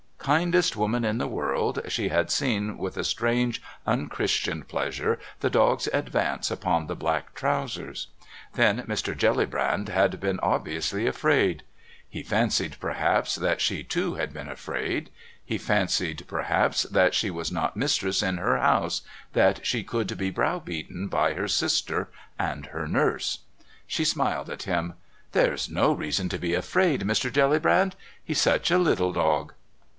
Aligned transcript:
Kindest 0.17 0.75
woman 0.75 1.03
in 1.03 1.17
the 1.17 1.27
world, 1.27 1.81
she 1.87 2.09
had 2.09 2.29
seen 2.29 2.77
with 2.77 2.95
a 2.95 3.03
strange 3.03 3.61
un 3.87 4.07
Christian 4.07 4.63
pleasure 4.63 5.19
the 5.41 5.49
dog's 5.49 5.87
advance 5.93 6.49
upon 6.51 6.85
the 6.85 6.95
black 6.95 7.33
trousers. 7.33 8.07
Then 8.53 8.83
Mr. 8.83 9.17
Jellybrand 9.17 9.89
had 9.89 10.19
been 10.19 10.39
obviously 10.41 11.05
afraid. 11.07 11.63
He 12.07 12.21
fancied, 12.23 12.77
perhaps, 12.79 13.35
that 13.35 13.61
she 13.61 13.83
too 13.83 14.15
had 14.15 14.31
been 14.31 14.47
afraid. 14.47 15.09
He 15.43 15.57
fancied, 15.57 16.25
perhaps, 16.27 16.83
that 16.83 17.13
she 17.15 17.29
was 17.31 17.51
not 17.51 17.75
mistress 17.77 18.21
in 18.23 18.37
her 18.37 18.57
house, 18.59 19.01
that 19.33 19.65
she 19.65 19.83
could 19.83 20.15
be 20.17 20.29
browbeaten 20.29 21.07
by 21.09 21.33
her 21.33 21.47
sister 21.47 22.09
and 22.39 22.67
her 22.67 22.87
nurse. 22.87 23.39
She 23.85 24.05
smiled 24.05 24.49
at 24.51 24.63
him. 24.63 24.93
"There's 25.31 25.69
no 25.69 25.91
reason 25.93 26.27
to 26.29 26.39
be 26.39 26.53
afraid, 26.55 27.01
Mr. 27.01 27.31
Jellybrand.... 27.31 27.95
He's 28.23 28.41
such 28.41 28.69
a 28.71 28.77
little 28.79 29.13
dog." 29.13 29.53